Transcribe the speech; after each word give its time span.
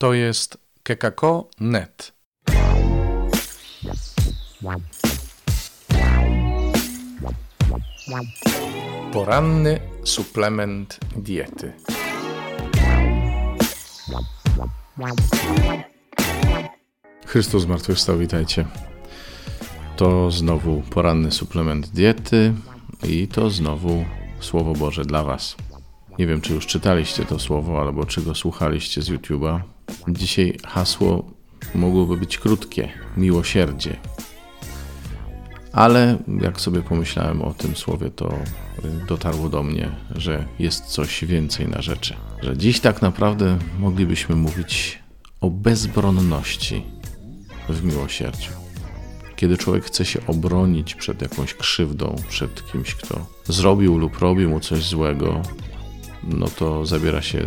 To 0.00 0.14
jest 0.14 0.58
kekako.net. 0.82 2.12
Poranny 9.12 9.80
suplement 10.04 10.98
diety. 11.16 11.72
Chrystus 17.26 17.62
zmartwychwstał, 17.62 18.18
witajcie. 18.18 18.66
To 19.96 20.30
znowu 20.30 20.82
poranny 20.90 21.32
suplement 21.32 21.88
diety 21.88 22.54
i 23.02 23.28
to 23.28 23.50
znowu 23.50 24.04
Słowo 24.40 24.72
Boże 24.72 25.04
dla 25.04 25.24
Was. 25.24 25.56
Nie 26.18 26.26
wiem, 26.26 26.40
czy 26.40 26.54
już 26.54 26.66
czytaliście 26.66 27.24
to 27.24 27.38
słowo, 27.38 27.80
albo 27.80 28.06
czy 28.06 28.22
go 28.22 28.34
słuchaliście 28.34 29.02
z 29.02 29.10
YouTube'a. 29.10 29.60
Dzisiaj 30.08 30.58
hasło 30.66 31.24
mogłoby 31.74 32.16
być 32.16 32.38
krótkie 32.38 32.88
miłosierdzie. 33.16 33.96
Ale 35.72 36.18
jak 36.42 36.60
sobie 36.60 36.82
pomyślałem 36.82 37.42
o 37.42 37.54
tym 37.54 37.76
słowie, 37.76 38.10
to 38.10 38.38
dotarło 39.08 39.48
do 39.48 39.62
mnie, 39.62 39.90
że 40.14 40.44
jest 40.58 40.84
coś 40.84 41.24
więcej 41.24 41.68
na 41.68 41.82
rzeczy. 41.82 42.16
Że 42.42 42.56
dziś 42.56 42.80
tak 42.80 43.02
naprawdę 43.02 43.58
moglibyśmy 43.78 44.36
mówić 44.36 44.98
o 45.40 45.50
bezbronności 45.50 46.82
w 47.68 47.84
miłosierdziu. 47.84 48.50
Kiedy 49.36 49.56
człowiek 49.56 49.84
chce 49.84 50.04
się 50.04 50.26
obronić 50.26 50.94
przed 50.94 51.22
jakąś 51.22 51.54
krzywdą, 51.54 52.16
przed 52.28 52.72
kimś, 52.72 52.94
kto 52.94 53.26
zrobił 53.44 53.98
lub 53.98 54.18
robi 54.18 54.46
mu 54.46 54.60
coś 54.60 54.84
złego, 54.88 55.42
no 56.24 56.48
to 56.48 56.86
zabiera 56.86 57.22
się 57.22 57.46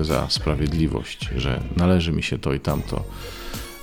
za 0.00 0.30
sprawiedliwość, 0.30 1.30
że 1.36 1.62
należy 1.76 2.12
mi 2.12 2.22
się 2.22 2.38
to 2.38 2.52
i 2.52 2.60
tamto, 2.60 3.04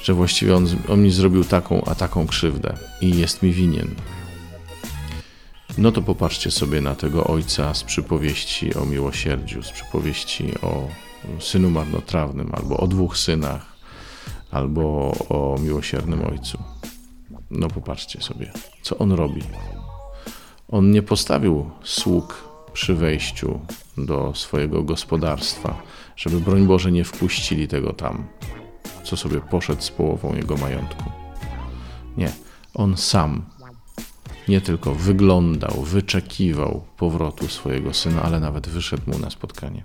że 0.03 0.13
właściwie 0.13 0.55
on, 0.55 0.67
on 0.89 1.03
mi 1.03 1.11
zrobił 1.11 1.43
taką, 1.43 1.85
a 1.85 1.95
taką 1.95 2.27
krzywdę 2.27 2.77
i 3.01 3.17
jest 3.17 3.43
mi 3.43 3.53
winien. 3.53 3.95
No 5.77 5.91
to 5.91 6.01
popatrzcie 6.01 6.51
sobie 6.51 6.81
na 6.81 6.95
tego 6.95 7.23
ojca 7.23 7.73
z 7.73 7.83
przypowieści 7.83 8.75
o 8.75 8.85
miłosierdziu, 8.85 9.63
z 9.63 9.71
przypowieści 9.71 10.53
o 10.61 10.87
synu 11.39 11.69
marnotrawnym, 11.69 12.51
albo 12.53 12.77
o 12.77 12.87
dwóch 12.87 13.17
synach, 13.17 13.77
albo 14.51 15.11
o 15.29 15.57
miłosiernym 15.59 16.25
ojcu. 16.25 16.63
No 17.51 17.67
popatrzcie 17.67 18.21
sobie, 18.21 18.51
co 18.81 18.97
on 18.97 19.11
robi. 19.11 19.41
On 20.67 20.91
nie 20.91 21.01
postawił 21.01 21.69
sług 21.83 22.48
przy 22.73 22.95
wejściu 22.95 23.59
do 23.97 24.31
swojego 24.35 24.83
gospodarstwa, 24.83 25.81
żeby 26.15 26.39
broń 26.39 26.67
Boże 26.67 26.91
nie 26.91 27.03
wpuścili 27.03 27.67
tego 27.67 27.93
tam, 27.93 28.27
co 29.03 29.17
sobie 29.17 29.41
poszedł 29.41 29.81
z 29.81 29.89
połową 29.91 30.35
jego 30.35 30.57
majątku. 30.57 31.03
Nie, 32.17 32.31
on 32.73 32.97
sam 32.97 33.45
nie 34.47 34.61
tylko 34.61 34.95
wyglądał, 34.95 35.81
wyczekiwał 35.81 36.83
powrotu 36.97 37.47
swojego 37.47 37.93
syna, 37.93 38.21
ale 38.21 38.39
nawet 38.39 38.69
wyszedł 38.69 39.11
mu 39.11 39.19
na 39.19 39.29
spotkanie. 39.29 39.83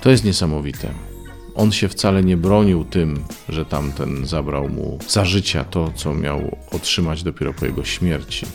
To 0.00 0.10
jest 0.10 0.24
niesamowite. 0.24 0.90
On 1.54 1.72
się 1.72 1.88
wcale 1.88 2.24
nie 2.24 2.36
bronił 2.36 2.84
tym, 2.84 3.24
że 3.48 3.64
tamten 3.64 4.26
zabrał 4.26 4.68
mu 4.68 4.98
za 5.08 5.24
życia 5.24 5.64
to, 5.64 5.92
co 5.94 6.14
miał 6.14 6.56
otrzymać 6.70 7.22
dopiero 7.22 7.52
po 7.54 7.66
jego 7.66 7.84
śmierci 7.84 8.46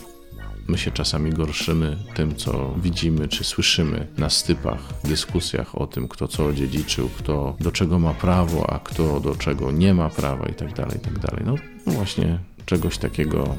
My 0.68 0.78
się 0.78 0.90
czasami 0.90 1.30
gorszymy 1.30 1.96
tym, 2.14 2.36
co 2.36 2.74
widzimy 2.82 3.28
czy 3.28 3.44
słyszymy 3.44 4.06
na 4.18 4.30
stypach, 4.30 4.80
dyskusjach 5.04 5.78
o 5.78 5.86
tym, 5.86 6.08
kto 6.08 6.28
co 6.28 6.46
odziedziczył, 6.46 7.08
kto 7.18 7.56
do 7.60 7.72
czego 7.72 7.98
ma 7.98 8.14
prawo, 8.14 8.70
a 8.70 8.78
kto 8.78 9.20
do 9.20 9.34
czego 9.34 9.72
nie 9.72 9.94
ma 9.94 10.10
prawa 10.10 10.46
i 10.48 10.74
dalej, 10.74 10.96
i 10.96 11.00
tak 11.00 11.18
dalej. 11.18 11.42
No, 11.46 11.54
no 11.86 11.92
właśnie 11.92 12.38
czegoś 12.66 12.98
takiego 12.98 13.56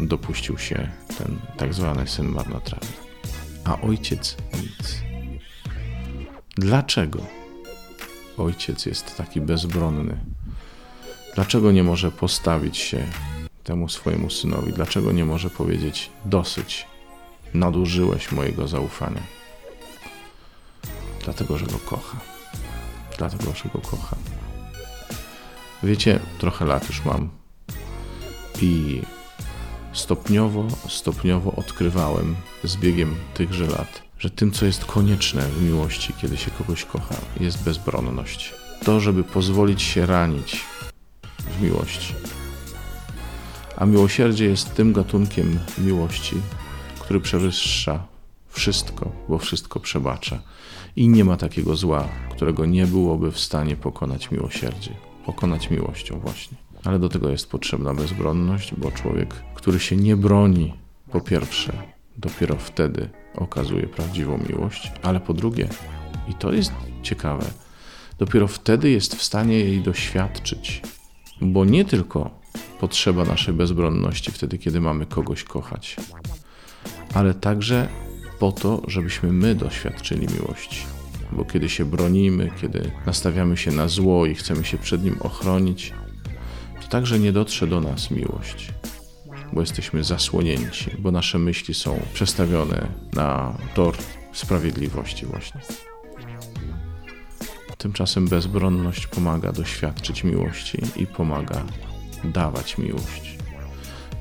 dopuścił 0.00 0.58
się 0.58 0.90
ten 1.18 1.38
tak 1.56 1.74
zwany 1.74 2.08
syn 2.08 2.28
marnotrawny. 2.28 2.88
A 3.64 3.80
ojciec 3.80 4.36
nic. 4.54 5.00
Dlaczego 6.56 7.26
ojciec 8.38 8.86
jest 8.86 9.16
taki 9.16 9.40
bezbronny? 9.40 10.16
Dlaczego 11.34 11.72
nie 11.72 11.82
może 11.82 12.10
postawić 12.10 12.78
się 12.78 13.06
temu 13.70 13.88
swojemu 13.88 14.30
synowi? 14.30 14.72
Dlaczego 14.72 15.12
nie 15.12 15.24
może 15.24 15.50
powiedzieć: 15.50 16.10
Dosyć, 16.24 16.86
nadużyłeś 17.54 18.32
mojego 18.32 18.68
zaufania? 18.68 19.22
Dlatego, 21.24 21.58
że 21.58 21.66
go 21.66 21.78
kocha. 21.78 22.20
Dlatego, 23.18 23.44
że 23.54 23.68
go 23.72 23.78
kocha. 23.78 24.16
Wiecie, 25.82 26.20
trochę 26.38 26.64
lat 26.64 26.88
już 26.88 27.04
mam 27.04 27.30
i 28.60 29.02
stopniowo, 29.92 30.66
stopniowo 30.88 31.52
odkrywałem 31.56 32.36
z 32.64 32.76
biegiem 32.76 33.16
tychże 33.34 33.66
lat, 33.66 34.02
że 34.18 34.30
tym, 34.30 34.52
co 34.52 34.66
jest 34.66 34.84
konieczne 34.84 35.42
w 35.42 35.62
miłości, 35.62 36.12
kiedy 36.20 36.36
się 36.36 36.50
kogoś 36.50 36.84
kocha, 36.84 37.14
jest 37.40 37.62
bezbronność. 37.62 38.54
To, 38.84 39.00
żeby 39.00 39.24
pozwolić 39.24 39.82
się 39.82 40.06
ranić 40.06 40.60
w 41.38 41.62
miłości 41.62 42.14
a 43.80 43.86
miłosierdzie 43.86 44.44
jest 44.44 44.74
tym 44.74 44.92
gatunkiem 44.92 45.58
miłości, 45.78 46.36
który 47.00 47.20
przewyższa 47.20 48.06
wszystko, 48.48 49.12
bo 49.28 49.38
wszystko 49.38 49.80
przebacza. 49.80 50.42
I 50.96 51.08
nie 51.08 51.24
ma 51.24 51.36
takiego 51.36 51.76
zła, 51.76 52.08
którego 52.30 52.66
nie 52.66 52.86
byłoby 52.86 53.32
w 53.32 53.40
stanie 53.40 53.76
pokonać 53.76 54.30
miłosierdzie, 54.30 54.90
pokonać 55.26 55.70
miłością 55.70 56.20
właśnie. 56.20 56.58
Ale 56.84 56.98
do 56.98 57.08
tego 57.08 57.30
jest 57.30 57.50
potrzebna 57.50 57.94
bezbronność, 57.94 58.74
bo 58.74 58.92
człowiek, 58.92 59.34
który 59.54 59.80
się 59.80 59.96
nie 59.96 60.16
broni, 60.16 60.74
po 61.12 61.20
pierwsze, 61.20 61.72
dopiero 62.18 62.56
wtedy 62.56 63.08
okazuje 63.34 63.86
prawdziwą 63.86 64.38
miłość, 64.48 64.92
ale 65.02 65.20
po 65.20 65.34
drugie, 65.34 65.68
i 66.28 66.34
to 66.34 66.52
jest 66.52 66.72
ciekawe, 67.02 67.44
dopiero 68.18 68.48
wtedy 68.48 68.90
jest 68.90 69.14
w 69.14 69.22
stanie 69.22 69.58
jej 69.58 69.80
doświadczyć, 69.80 70.82
bo 71.40 71.64
nie 71.64 71.84
tylko 71.84 72.39
potrzeba 72.80 73.24
naszej 73.24 73.54
bezbronności 73.54 74.32
wtedy, 74.32 74.58
kiedy 74.58 74.80
mamy 74.80 75.06
kogoś 75.06 75.44
kochać, 75.44 75.96
ale 77.14 77.34
także 77.34 77.88
po 78.38 78.52
to, 78.52 78.82
żebyśmy 78.88 79.32
my 79.32 79.54
doświadczyli 79.54 80.26
miłości. 80.34 80.86
Bo 81.32 81.44
kiedy 81.44 81.68
się 81.68 81.84
bronimy, 81.84 82.50
kiedy 82.60 82.90
nastawiamy 83.06 83.56
się 83.56 83.70
na 83.70 83.88
zło 83.88 84.26
i 84.26 84.34
chcemy 84.34 84.64
się 84.64 84.78
przed 84.78 85.04
nim 85.04 85.16
ochronić, 85.20 85.92
to 86.82 86.88
także 86.88 87.18
nie 87.18 87.32
dotrze 87.32 87.66
do 87.66 87.80
nas 87.80 88.10
miłość, 88.10 88.72
bo 89.52 89.60
jesteśmy 89.60 90.04
zasłonięci, 90.04 90.90
bo 90.98 91.10
nasze 91.10 91.38
myśli 91.38 91.74
są 91.74 92.00
przestawione 92.14 92.86
na 93.12 93.54
tor 93.74 93.96
sprawiedliwości, 94.32 95.26
właśnie. 95.26 95.60
Tymczasem 97.78 98.28
bezbronność 98.28 99.06
pomaga 99.06 99.52
doświadczyć 99.52 100.24
miłości 100.24 100.78
i 100.96 101.06
pomaga 101.06 101.64
dawać 102.24 102.78
miłość. 102.78 103.38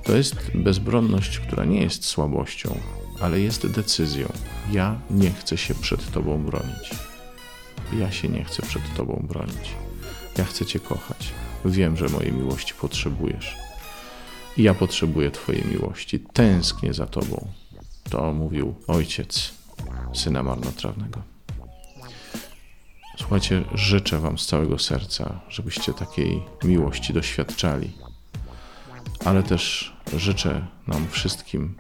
To 0.04 0.18
jest 0.18 0.36
bezbronność, 0.56 1.40
która 1.40 1.66
nie 1.66 1.82
jest 1.82 2.06
słabością, 2.06 2.78
ale 3.22 3.40
jest 3.40 3.68
decyzją. 3.68 4.34
Ja 4.72 5.00
nie 5.10 5.32
chcę 5.32 5.58
się 5.58 5.76
przed 5.76 6.12
Tobą 6.12 6.44
bronić. 6.44 6.90
Ja 8.00 8.12
się 8.12 8.30
nie 8.30 8.44
chcę 8.44 8.62
przed 8.62 8.94
Tobą 8.96 9.26
bronić. 9.30 9.76
Ja 10.38 10.46
chcę 10.46 10.66
Cię 10.66 10.80
kochać. 10.80 11.34
Wiem, 11.66 11.98
że 11.98 12.10
mojej 12.10 12.34
miłości 12.34 12.74
potrzebujesz. 12.82 13.58
I 14.58 14.64
ja 14.64 14.74
potrzebuję 14.74 15.32
Twojej 15.32 15.66
miłości. 15.66 16.20
Tęsknię 16.20 16.94
za 16.94 17.06
Tobą. 17.06 17.48
To 18.10 18.34
mówił 18.34 18.76
ojciec 18.88 19.54
syna 20.14 20.44
marnotrawnego. 20.44 21.22
Słuchajcie, 23.20 23.64
życzę 23.74 24.20
Wam 24.20 24.38
z 24.38 24.46
całego 24.46 24.80
serca, 24.80 25.40
żebyście 25.50 25.94
takiej 25.94 26.44
miłości 26.64 27.14
doświadczali, 27.14 27.92
ale 29.26 29.44
też 29.44 29.94
życzę 30.18 30.68
nam 30.88 31.08
wszystkim, 31.08 31.76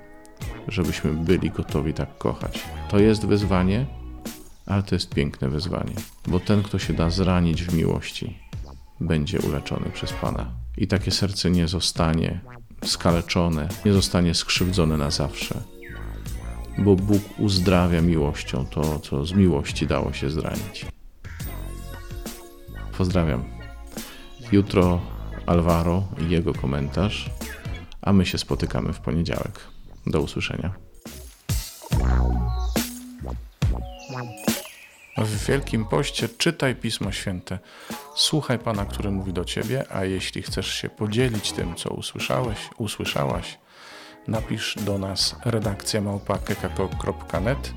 żebyśmy 0.67 1.13
byli 1.13 1.49
gotowi 1.49 1.93
tak 1.93 2.17
kochać. 2.17 2.59
To 2.89 2.99
jest 2.99 3.25
wyzwanie, 3.25 3.85
ale 4.65 4.83
to 4.83 4.95
jest 4.95 5.13
piękne 5.13 5.49
wyzwanie, 5.49 5.93
bo 6.27 6.39
ten, 6.39 6.63
kto 6.63 6.79
się 6.79 6.93
da 6.93 7.09
zranić 7.09 7.63
w 7.63 7.73
miłości, 7.73 8.37
będzie 8.99 9.39
uleczony 9.39 9.89
przez 9.93 10.13
Pana. 10.13 10.51
I 10.77 10.87
takie 10.87 11.11
serce 11.11 11.51
nie 11.51 11.67
zostanie 11.67 12.41
skaleczone, 12.85 13.67
nie 13.85 13.93
zostanie 13.93 14.33
skrzywdzone 14.33 14.97
na 14.97 15.11
zawsze, 15.11 15.61
bo 16.77 16.95
Bóg 16.95 17.21
uzdrawia 17.37 18.01
miłością 18.01 18.65
to, 18.65 18.99
co 18.99 19.25
z 19.25 19.33
miłości 19.33 19.87
dało 19.87 20.13
się 20.13 20.29
zranić. 20.29 20.98
Pozdrawiam. 22.99 23.43
Jutro 24.51 25.01
Alvaro 25.45 26.03
i 26.21 26.29
jego 26.29 26.53
komentarz, 26.53 27.29
a 28.01 28.13
my 28.13 28.25
się 28.25 28.37
spotykamy 28.37 28.93
w 28.93 28.99
poniedziałek. 28.99 29.59
Do 30.07 30.21
usłyszenia. 30.21 30.73
W 35.17 35.45
Wielkim 35.45 35.85
Poście 35.85 36.29
czytaj 36.29 36.75
Pismo 36.75 37.11
Święte. 37.11 37.59
Słuchaj 38.15 38.59
Pana, 38.59 38.85
który 38.85 39.11
mówi 39.11 39.33
do 39.33 39.45
Ciebie, 39.45 39.85
a 39.89 40.05
jeśli 40.05 40.41
chcesz 40.41 40.73
się 40.73 40.89
podzielić 40.89 41.51
tym, 41.51 41.75
co 41.75 41.89
usłyszałeś, 41.89 42.57
usłyszałaś, 42.77 43.57
napisz 44.27 44.75
do 44.81 44.97
nas 44.97 45.35
redakcja 45.45 46.01
małpa.kekako.net 46.01 47.73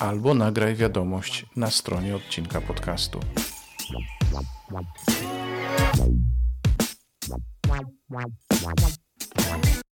albo 0.00 0.34
nagraj 0.34 0.74
wiadomość 0.74 1.46
na 1.56 1.70
stronie 1.70 2.16
odcinka 2.16 2.60
podcastu. 2.60 3.20
Wow, 4.34 4.42
wow, 7.68 7.84
wow, 8.10 8.74
wow. 9.36 9.83